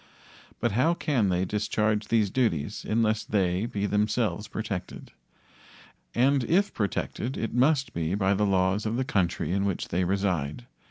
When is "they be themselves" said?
3.23-4.47